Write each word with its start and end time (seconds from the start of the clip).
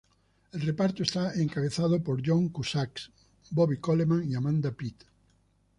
El 0.51 0.61
reparto 0.61 1.03
está 1.03 1.31
encabezado 1.35 2.01
por 2.01 2.23
John 2.25 2.49
Cusack, 2.49 3.11
Bobby 3.51 3.77
Coleman 3.77 4.31
y 4.31 4.33
Amanda 4.33 4.71
Peet. 4.71 5.05